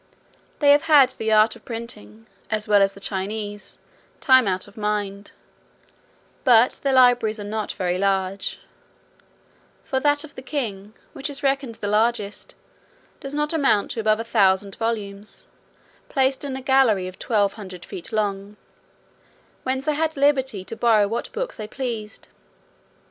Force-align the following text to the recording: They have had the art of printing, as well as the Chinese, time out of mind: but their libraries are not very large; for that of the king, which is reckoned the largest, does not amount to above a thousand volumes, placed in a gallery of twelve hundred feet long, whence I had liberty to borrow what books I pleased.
They 0.57 0.71
have 0.71 0.81
had 0.89 1.11
the 1.11 1.31
art 1.31 1.55
of 1.55 1.63
printing, 1.63 2.25
as 2.49 2.67
well 2.67 2.81
as 2.81 2.95
the 2.95 2.99
Chinese, 2.99 3.77
time 4.19 4.47
out 4.47 4.67
of 4.67 4.75
mind: 4.75 5.31
but 6.43 6.79
their 6.81 6.91
libraries 6.93 7.39
are 7.39 7.43
not 7.43 7.73
very 7.73 7.99
large; 7.99 8.57
for 9.83 9.99
that 9.99 10.23
of 10.23 10.33
the 10.33 10.41
king, 10.41 10.95
which 11.13 11.29
is 11.29 11.43
reckoned 11.43 11.75
the 11.75 11.87
largest, 11.87 12.55
does 13.19 13.35
not 13.35 13.53
amount 13.53 13.91
to 13.91 13.99
above 13.99 14.19
a 14.19 14.23
thousand 14.23 14.75
volumes, 14.77 15.45
placed 16.09 16.43
in 16.43 16.55
a 16.55 16.63
gallery 16.63 17.07
of 17.07 17.19
twelve 17.19 17.53
hundred 17.53 17.85
feet 17.85 18.11
long, 18.11 18.57
whence 19.61 19.87
I 19.87 19.91
had 19.93 20.17
liberty 20.17 20.63
to 20.63 20.75
borrow 20.75 21.07
what 21.07 21.31
books 21.31 21.59
I 21.59 21.67
pleased. 21.67 22.27